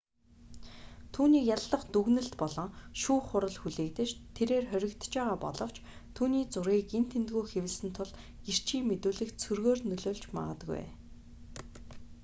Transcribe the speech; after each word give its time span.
түүнийг 1.15 1.45
яллах 1.55 1.83
дүгнэлт 1.93 2.33
болон 2.41 2.69
шүүх 3.01 3.23
хурал 3.29 3.57
хүлээгдэж 3.59 4.09
тэрээр 4.37 4.65
хоригдож 4.71 5.11
байгаа 5.15 5.37
боловч 5.45 5.77
түүний 6.15 6.45
зургийг 6.53 6.89
энд 6.97 7.09
тэндгүй 7.13 7.45
хэвлэсэн 7.49 7.89
тул 7.97 8.11
гэрчийн 8.45 8.85
мэдүүлэгт 8.87 9.37
сөргөөр 9.43 9.79
нөлөөлж 9.89 10.23
магадгүй 10.37 10.83